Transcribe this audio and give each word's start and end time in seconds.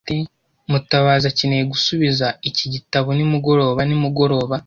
Mutabazi 0.71 1.25
akeneye 1.31 1.63
gusubiza 1.73 2.27
iki 2.49 2.65
gitabo 2.73 3.07
nimugoroba 3.17 3.81
nimugoroba. 3.85 4.55